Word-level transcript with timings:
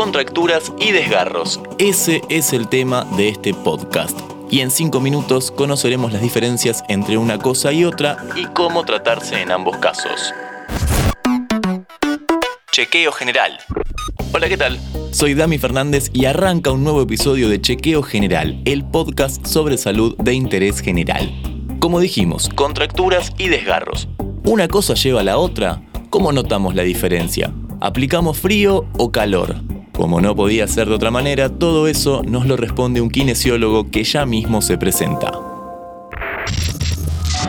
contracturas 0.00 0.72
y 0.80 0.92
desgarros. 0.92 1.60
Ese 1.76 2.22
es 2.30 2.54
el 2.54 2.68
tema 2.68 3.04
de 3.18 3.28
este 3.28 3.52
podcast. 3.52 4.18
Y 4.50 4.60
en 4.60 4.70
5 4.70 4.98
minutos 4.98 5.50
conoceremos 5.50 6.10
las 6.10 6.22
diferencias 6.22 6.82
entre 6.88 7.18
una 7.18 7.36
cosa 7.36 7.70
y 7.70 7.84
otra 7.84 8.16
y 8.34 8.46
cómo 8.46 8.82
tratarse 8.86 9.42
en 9.42 9.50
ambos 9.50 9.76
casos. 9.76 10.32
Chequeo 12.72 13.12
General. 13.12 13.58
Hola, 14.32 14.48
¿qué 14.48 14.56
tal? 14.56 14.80
Soy 15.10 15.34
Dami 15.34 15.58
Fernández 15.58 16.08
y 16.14 16.24
arranca 16.24 16.70
un 16.70 16.82
nuevo 16.82 17.02
episodio 17.02 17.50
de 17.50 17.60
Chequeo 17.60 18.02
General, 18.02 18.58
el 18.64 18.86
podcast 18.86 19.44
sobre 19.44 19.76
salud 19.76 20.16
de 20.16 20.32
interés 20.32 20.80
general. 20.80 21.30
Como 21.78 22.00
dijimos, 22.00 22.48
contracturas 22.54 23.34
y 23.36 23.48
desgarros. 23.48 24.08
¿Una 24.44 24.66
cosa 24.66 24.94
lleva 24.94 25.20
a 25.20 25.24
la 25.24 25.36
otra? 25.36 25.82
¿Cómo 26.08 26.32
notamos 26.32 26.74
la 26.74 26.84
diferencia? 26.84 27.52
¿Aplicamos 27.82 28.38
frío 28.38 28.86
o 28.96 29.12
calor? 29.12 29.56
Como 30.00 30.22
no 30.22 30.34
podía 30.34 30.66
ser 30.66 30.88
de 30.88 30.94
otra 30.94 31.10
manera, 31.10 31.50
todo 31.50 31.86
eso 31.86 32.22
nos 32.22 32.46
lo 32.46 32.56
responde 32.56 33.02
un 33.02 33.10
kinesiólogo 33.10 33.90
que 33.90 34.02
ya 34.02 34.24
mismo 34.24 34.62
se 34.62 34.78
presenta. 34.78 35.30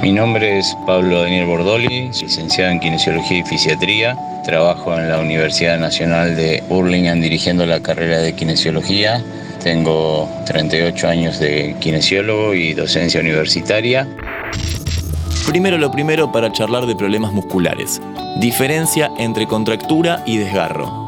Mi 0.01 0.11
nombre 0.11 0.59
es 0.59 0.75
Pablo 0.85 1.21
Daniel 1.21 1.45
Bordoli, 1.45 2.09
licenciado 2.09 2.71
en 2.71 2.81
Kinesiología 2.81 3.37
y 3.37 3.43
Fisiatría. 3.43 4.17
Trabajo 4.43 4.93
en 4.97 5.07
la 5.07 5.19
Universidad 5.19 5.79
Nacional 5.79 6.35
de 6.35 6.61
Burlingame 6.67 7.21
dirigiendo 7.21 7.65
la 7.65 7.81
carrera 7.81 8.17
de 8.17 8.35
Kinesiología. 8.35 9.23
Tengo 9.63 10.27
38 10.45 11.07
años 11.07 11.39
de 11.39 11.77
kinesiólogo 11.79 12.53
y 12.53 12.73
docencia 12.73 13.21
universitaria. 13.21 14.09
Primero 15.47 15.77
lo 15.77 15.89
primero 15.89 16.33
para 16.33 16.51
charlar 16.51 16.85
de 16.85 16.97
problemas 16.97 17.31
musculares. 17.31 18.01
Diferencia 18.41 19.09
entre 19.17 19.47
contractura 19.47 20.21
y 20.25 20.35
desgarro. 20.37 21.00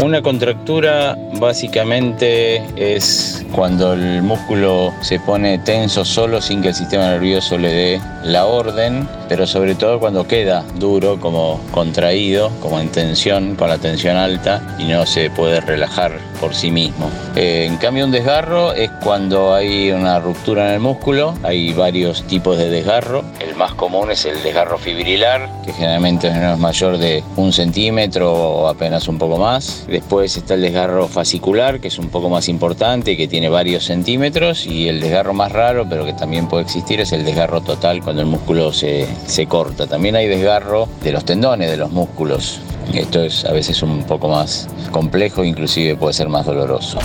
Una 0.00 0.20
contractura 0.20 1.16
básicamente 1.38 2.62
es 2.76 3.44
cuando 3.52 3.92
el 3.92 4.22
músculo 4.22 4.92
se 5.00 5.20
pone 5.20 5.58
tenso 5.58 6.04
solo 6.04 6.40
sin 6.40 6.62
que 6.62 6.68
el 6.68 6.74
sistema 6.74 7.08
nervioso 7.08 7.58
le 7.58 7.72
dé 7.72 8.00
la 8.24 8.46
orden, 8.46 9.08
pero 9.28 9.46
sobre 9.46 9.74
todo 9.74 10.00
cuando 10.00 10.26
queda 10.26 10.64
duro, 10.76 11.20
como 11.20 11.60
contraído, 11.70 12.50
como 12.60 12.80
en 12.80 12.88
tensión, 12.88 13.54
con 13.54 13.68
la 13.68 13.78
tensión 13.78 14.16
alta 14.16 14.76
y 14.78 14.84
no 14.84 15.06
se 15.06 15.30
puede 15.30 15.60
relajar 15.60 16.12
por 16.40 16.54
sí 16.54 16.70
mismo. 16.70 17.08
Eh, 17.36 17.66
en 17.66 17.76
cambio 17.76 18.04
un 18.04 18.10
desgarro 18.10 18.72
es 18.72 18.90
cuando 19.02 19.54
hay 19.54 19.92
una 19.92 20.18
ruptura 20.18 20.68
en 20.68 20.74
el 20.74 20.80
músculo, 20.80 21.34
hay 21.42 21.72
varios 21.72 22.24
tipos 22.24 22.58
de 22.58 22.68
desgarro. 22.68 23.22
El 23.38 23.54
más 23.54 23.74
común 23.74 24.10
es 24.10 24.24
el 24.24 24.42
desgarro 24.42 24.78
fibrilar, 24.78 25.48
que 25.64 25.72
generalmente 25.72 26.30
no 26.30 26.54
es 26.54 26.58
mayor 26.58 26.98
de 26.98 27.22
un 27.36 27.52
centímetro 27.52 28.32
o 28.32 28.68
apenas 28.68 29.06
un 29.06 29.18
poco 29.18 29.38
más. 29.38 29.81
Después 29.86 30.36
está 30.36 30.54
el 30.54 30.62
desgarro 30.62 31.08
fascicular, 31.08 31.80
que 31.80 31.88
es 31.88 31.98
un 31.98 32.08
poco 32.08 32.28
más 32.28 32.48
importante, 32.48 33.16
que 33.16 33.28
tiene 33.28 33.48
varios 33.48 33.84
centímetros. 33.84 34.66
Y 34.66 34.88
el 34.88 35.00
desgarro 35.00 35.34
más 35.34 35.52
raro, 35.52 35.86
pero 35.88 36.04
que 36.04 36.12
también 36.12 36.48
puede 36.48 36.64
existir, 36.64 37.00
es 37.00 37.12
el 37.12 37.24
desgarro 37.24 37.60
total, 37.60 38.02
cuando 38.02 38.22
el 38.22 38.28
músculo 38.28 38.72
se, 38.72 39.06
se 39.26 39.46
corta. 39.46 39.86
También 39.86 40.16
hay 40.16 40.28
desgarro 40.28 40.88
de 41.02 41.12
los 41.12 41.24
tendones, 41.24 41.70
de 41.70 41.76
los 41.76 41.90
músculos. 41.90 42.60
Esto 42.94 43.22
es 43.22 43.44
a 43.44 43.52
veces 43.52 43.82
un 43.82 44.04
poco 44.04 44.28
más 44.28 44.68
complejo, 44.90 45.44
inclusive 45.44 45.96
puede 45.96 46.12
ser 46.12 46.28
más 46.28 46.46
doloroso. 46.46 46.98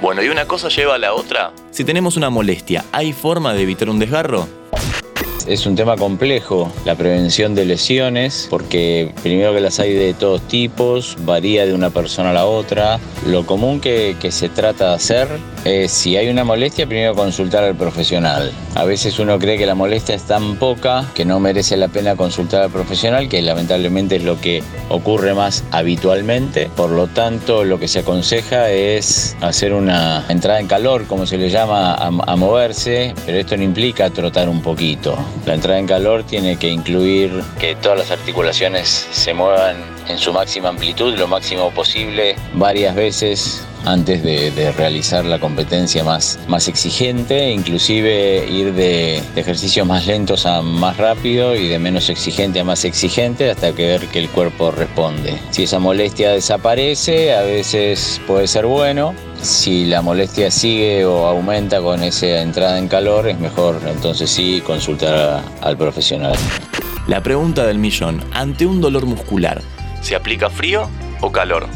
Bueno, 0.00 0.22
¿y 0.22 0.28
una 0.28 0.44
cosa 0.46 0.68
lleva 0.68 0.96
a 0.96 0.98
la 0.98 1.14
otra? 1.14 1.52
Si 1.70 1.84
tenemos 1.84 2.16
una 2.16 2.28
molestia, 2.28 2.84
¿hay 2.92 3.12
forma 3.12 3.54
de 3.54 3.62
evitar 3.62 3.88
un 3.88 3.98
desgarro? 3.98 4.46
Es 5.46 5.66
un 5.66 5.76
tema 5.76 5.96
complejo 5.96 6.72
la 6.86 6.94
prevención 6.94 7.54
de 7.54 7.66
lesiones 7.66 8.46
porque 8.48 9.12
primero 9.22 9.52
que 9.52 9.60
las 9.60 9.78
hay 9.78 9.92
de 9.92 10.14
todos 10.14 10.40
tipos, 10.48 11.18
varía 11.20 11.66
de 11.66 11.74
una 11.74 11.90
persona 11.90 12.30
a 12.30 12.32
la 12.32 12.46
otra. 12.46 12.98
Lo 13.26 13.44
común 13.44 13.78
que, 13.78 14.16
se 14.30 14.48
trata 14.48 14.88
de 14.88 14.94
hacer 14.94 15.28
es 15.66 15.92
si 15.92 16.16
hay 16.16 16.30
una 16.30 16.44
molestia, 16.44 16.86
primero 16.86 17.14
consultar 17.14 17.62
al 17.62 17.74
profesional. 17.74 18.52
A 18.74 18.84
veces 18.84 19.18
uno 19.18 19.38
cree 19.38 19.58
que 19.58 19.66
la 19.66 19.74
molestia 19.74 20.14
es 20.14 20.22
tan 20.22 20.56
poca 20.56 21.04
que 21.14 21.26
no 21.26 21.38
merece 21.40 21.76
la 21.76 21.88
pena 21.88 22.16
consultar 22.16 22.62
al 22.62 22.70
profesional, 22.70 23.28
que 23.28 23.42
lamentablemente 23.42 24.16
es 24.16 24.24
lo 24.24 24.40
que 24.40 24.62
ocurre 24.88 25.34
más 25.34 25.62
habitualmente. 25.72 26.70
Por 26.74 26.88
lo 26.88 27.06
tanto, 27.06 27.64
lo 27.64 27.78
que 27.78 27.86
se 27.86 27.98
aconseja 27.98 28.70
es 28.70 29.36
hacer 29.42 29.74
una 29.74 30.24
entrada 30.30 30.58
en 30.58 30.68
calor, 30.68 31.06
como 31.06 31.26
se 31.26 31.36
le 31.36 31.50
llama, 31.50 31.94
a, 31.94 32.06
a 32.06 32.36
moverse, 32.36 33.14
pero 33.26 33.38
esto 33.38 33.58
no 33.58 33.62
implica 33.62 34.08
trotar 34.08 34.48
un 34.48 34.62
poquito. 34.62 35.18
La 35.46 35.54
entrada 35.54 35.78
en 35.78 35.86
calor 35.86 36.24
tiene 36.24 36.56
que 36.56 36.68
incluir 36.68 37.42
que 37.58 37.76
todas 37.76 37.98
las 37.98 38.10
articulaciones 38.10 39.08
se 39.10 39.34
muevan 39.34 39.76
en 40.08 40.18
su 40.18 40.32
máxima 40.32 40.68
amplitud, 40.68 41.14
lo 41.16 41.26
máximo 41.26 41.70
posible, 41.70 42.36
varias 42.54 42.94
veces 42.94 43.66
antes 43.84 44.22
de, 44.22 44.72
realizar 44.72 45.24
la 45.24 45.38
competencia 45.38 46.04
más, 46.04 46.38
más 46.48 46.68
exigente, 46.68 47.50
inclusive 47.50 48.46
ir 48.48 48.72
de, 48.72 49.22
de, 49.34 49.40
ejercicios 49.40 49.86
más 49.86 50.06
lentos 50.06 50.46
a 50.46 50.62
más 50.62 50.96
rápido 50.96 51.54
y 51.54 51.68
de 51.68 51.78
menos 51.78 52.08
exigente 52.08 52.60
a 52.60 52.64
más 52.64 52.84
exigente 52.84 53.50
hasta 53.50 53.72
que 53.74 53.86
ver 53.86 54.06
que 54.08 54.20
el 54.20 54.30
cuerpo 54.30 54.70
responde. 54.70 55.38
Si 55.50 55.64
esa 55.64 55.78
molestia 55.78 56.30
desaparece, 56.30 57.34
a 57.34 57.42
veces 57.42 58.20
puede 58.26 58.46
ser 58.46 58.66
bueno. 58.66 59.14
Si 59.44 59.84
la 59.84 60.00
molestia 60.00 60.50
sigue 60.50 61.04
o 61.04 61.26
aumenta 61.26 61.82
con 61.82 62.02
esa 62.02 62.40
entrada 62.40 62.78
en 62.78 62.88
calor, 62.88 63.28
es 63.28 63.38
mejor 63.38 63.78
entonces 63.86 64.30
sí 64.30 64.62
consultar 64.64 65.14
a, 65.14 65.44
al 65.60 65.76
profesional. 65.76 66.34
La 67.06 67.22
pregunta 67.22 67.66
del 67.66 67.76
millón, 67.76 68.24
ante 68.32 68.64
un 68.64 68.80
dolor 68.80 69.04
muscular, 69.04 69.60
¿se 70.00 70.16
aplica 70.16 70.48
frío 70.48 70.88
o 71.20 71.30
calor? 71.30 71.68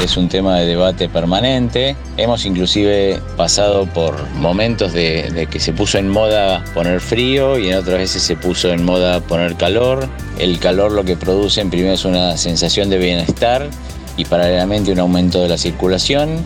es 0.00 0.16
un 0.16 0.28
tema 0.28 0.58
de 0.58 0.66
debate 0.66 1.08
permanente. 1.08 1.94
Hemos 2.16 2.44
inclusive 2.46 3.20
pasado 3.36 3.86
por 3.86 4.28
momentos 4.32 4.92
de, 4.92 5.30
de, 5.30 5.46
que 5.46 5.60
se 5.60 5.72
puso 5.72 5.98
en 5.98 6.08
moda 6.08 6.64
poner 6.74 7.00
frío 7.00 7.60
y 7.60 7.68
en 7.68 7.76
otras 7.76 7.98
veces 7.98 8.24
se 8.24 8.34
puso 8.34 8.70
en 8.70 8.84
moda 8.84 9.20
poner 9.20 9.54
calor. 9.54 10.08
El 10.40 10.58
calor 10.58 10.90
lo 10.90 11.04
que 11.04 11.16
produce 11.16 11.60
en 11.60 11.70
primer 11.70 11.92
es 11.92 12.04
una 12.04 12.36
sensación 12.36 12.90
de 12.90 12.98
bienestar 12.98 13.70
y 14.16 14.24
paralelamente 14.24 14.90
un 14.90 14.98
aumento 14.98 15.40
de 15.40 15.48
la 15.48 15.56
circulación. 15.58 16.42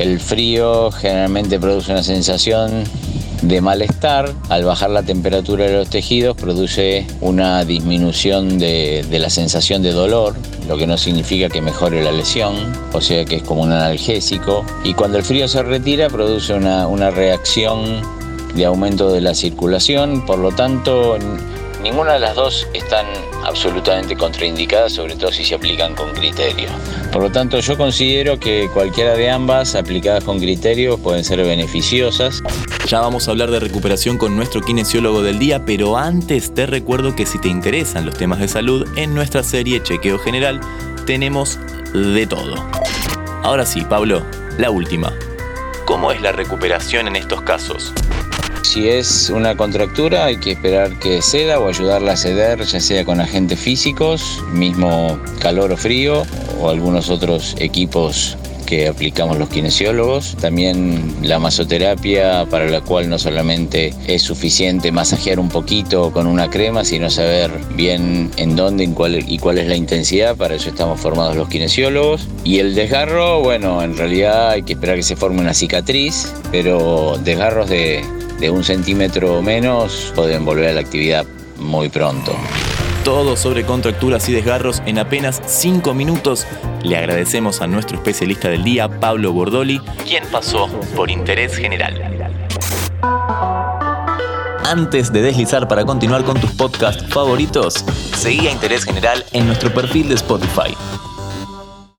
El 0.00 0.18
frío 0.18 0.90
generalmente 0.90 1.60
produce 1.60 1.92
una 1.92 2.02
sensación 2.02 2.84
de 3.42 3.60
malestar. 3.60 4.32
Al 4.48 4.64
bajar 4.64 4.88
la 4.88 5.02
temperatura 5.02 5.66
de 5.66 5.74
los 5.74 5.90
tejidos 5.90 6.38
produce 6.38 7.06
una 7.20 7.66
disminución 7.66 8.58
de, 8.58 9.04
la 9.10 9.28
sensación 9.28 9.82
de 9.82 9.92
dolor, 9.92 10.36
lo 10.66 10.78
que 10.78 10.86
no 10.86 10.96
significa 10.96 11.50
que 11.50 11.60
mejore 11.60 12.02
la 12.02 12.12
lesión, 12.12 12.54
o 12.94 13.02
sea 13.02 13.26
que 13.26 13.36
es 13.36 13.42
como 13.42 13.60
un 13.60 13.72
analgésico. 13.72 14.64
Y 14.84 14.94
cuando 14.94 15.18
el 15.18 15.22
frío 15.22 15.46
se 15.48 15.62
retira 15.62 16.08
produce 16.08 16.54
una 16.54 17.10
reacción 17.10 18.00
de 18.54 18.64
aumento 18.64 19.12
de 19.12 19.20
la 19.20 19.34
circulación, 19.34 20.24
por 20.24 20.38
lo 20.38 20.52
tanto 20.52 21.18
ninguna 21.82 22.14
de 22.14 22.20
las 22.20 22.34
dos 22.34 22.66
están 22.74 23.06
absolutamente 23.44 24.16
contraindicadas, 24.16 24.92
sobre 24.92 25.16
todo 25.16 25.32
si 25.32 25.44
se 25.44 25.54
aplican 25.54 25.94
con 25.94 26.12
criterio. 26.12 26.68
Por 27.12 27.22
lo 27.22 27.30
tanto, 27.32 27.58
yo 27.60 27.76
considero 27.76 28.38
que 28.38 28.68
cualquiera 28.72 29.14
de 29.14 29.30
ambas 29.30 29.74
aplicadas 29.74 30.24
con 30.24 30.38
criterio 30.38 30.98
pueden 30.98 31.24
ser 31.24 31.42
beneficiosas. 31.42 32.42
Ya 32.86 33.00
vamos 33.00 33.26
a 33.26 33.32
hablar 33.32 33.50
de 33.50 33.60
recuperación 33.60 34.18
con 34.18 34.36
nuestro 34.36 34.60
kinesiólogo 34.60 35.22
del 35.22 35.38
día, 35.38 35.64
pero 35.64 35.96
antes 35.96 36.54
te 36.54 36.66
recuerdo 36.66 37.16
que 37.16 37.26
si 37.26 37.38
te 37.38 37.48
interesan 37.48 38.06
los 38.06 38.16
temas 38.16 38.40
de 38.40 38.48
salud, 38.48 38.86
en 38.96 39.14
nuestra 39.14 39.42
serie 39.42 39.82
Chequeo 39.82 40.18
General 40.18 40.60
tenemos 41.06 41.58
de 41.92 42.26
todo. 42.26 42.54
Ahora 43.42 43.64
sí, 43.64 43.82
Pablo, 43.82 44.22
la 44.58 44.70
última. 44.70 45.12
¿Cómo 45.84 46.12
es 46.12 46.20
la 46.20 46.32
recuperación 46.32 47.08
en 47.08 47.16
estos 47.16 47.42
casos? 47.42 47.92
Si 48.62 48.88
es 48.88 49.30
una 49.30 49.56
contractura 49.56 50.26
hay 50.26 50.36
que 50.36 50.52
esperar 50.52 50.98
que 50.98 51.22
ceda 51.22 51.58
o 51.58 51.68
ayudarla 51.68 52.12
a 52.12 52.16
ceder, 52.16 52.62
ya 52.64 52.80
sea 52.80 53.04
con 53.04 53.20
agentes 53.20 53.58
físicos, 53.58 54.42
mismo 54.52 55.18
calor 55.40 55.72
o 55.72 55.76
frío, 55.76 56.22
o 56.60 56.68
algunos 56.70 57.10
otros 57.10 57.56
equipos 57.58 58.36
que 58.70 58.86
aplicamos 58.86 59.36
los 59.36 59.48
kinesiólogos. 59.48 60.36
También 60.40 61.16
la 61.22 61.40
masoterapia, 61.40 62.46
para 62.48 62.70
la 62.70 62.80
cual 62.80 63.08
no 63.08 63.18
solamente 63.18 63.92
es 64.06 64.22
suficiente 64.22 64.92
masajear 64.92 65.40
un 65.40 65.48
poquito 65.48 66.12
con 66.12 66.28
una 66.28 66.48
crema, 66.48 66.84
sino 66.84 67.10
saber 67.10 67.50
bien 67.74 68.30
en 68.36 68.54
dónde 68.54 68.84
y 68.84 69.38
cuál 69.38 69.58
es 69.58 69.66
la 69.66 69.74
intensidad. 69.74 70.36
Para 70.36 70.54
eso 70.54 70.68
estamos 70.68 71.00
formados 71.00 71.34
los 71.34 71.48
kinesiólogos. 71.48 72.28
Y 72.44 72.60
el 72.60 72.76
desgarro, 72.76 73.40
bueno, 73.40 73.82
en 73.82 73.96
realidad 73.96 74.50
hay 74.50 74.62
que 74.62 74.74
esperar 74.74 74.94
que 74.94 75.02
se 75.02 75.16
forme 75.16 75.40
una 75.40 75.52
cicatriz, 75.52 76.32
pero 76.52 77.18
desgarros 77.24 77.68
de, 77.68 78.04
de 78.40 78.50
un 78.50 78.64
centímetro 78.64 79.38
o 79.38 79.42
menos 79.42 80.12
pueden 80.16 80.44
volver 80.44 80.70
a 80.70 80.72
la 80.72 80.80
actividad 80.80 81.26
muy 81.58 81.88
pronto. 81.90 82.34
Todo 83.04 83.36
sobre 83.36 83.64
contracturas 83.64 84.28
y 84.28 84.32
desgarros 84.32 84.82
en 84.86 84.98
apenas 84.98 85.40
5 85.46 85.94
minutos. 85.94 86.46
Le 86.82 86.96
agradecemos 86.96 87.60
a 87.60 87.66
nuestro 87.66 87.96
especialista 87.96 88.48
del 88.48 88.64
día, 88.64 88.88
Pablo 88.88 89.32
Bordoli, 89.32 89.80
quien 90.06 90.24
pasó 90.32 90.68
por 90.96 91.10
interés 91.10 91.56
general. 91.56 92.28
Antes 94.64 95.12
de 95.12 95.22
deslizar 95.22 95.66
para 95.66 95.84
continuar 95.84 96.24
con 96.24 96.40
tus 96.40 96.50
podcasts 96.52 97.04
favoritos, 97.08 97.84
seguí 98.16 98.46
a 98.46 98.52
Interés 98.52 98.84
General 98.84 99.24
en 99.32 99.46
nuestro 99.46 99.72
perfil 99.72 100.08
de 100.08 100.14
Spotify. 100.14 100.76